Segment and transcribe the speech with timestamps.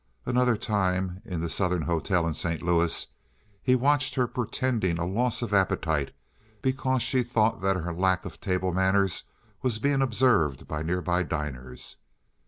[0.25, 2.63] Another time in the Southern hotel in St.
[2.63, 3.05] Louis
[3.61, 6.11] he watched her pretending a loss of appetite
[6.63, 9.25] because she thought that her lack of table manners
[9.61, 11.97] was being observed by nearby diners.